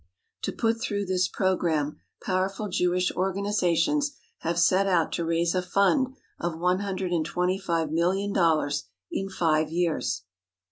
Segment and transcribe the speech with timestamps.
[0.41, 6.15] To put through this programme powerful Jewish organizations have set out to raise a fund
[6.39, 10.23] of one hundred and twenty five million dollars in five years.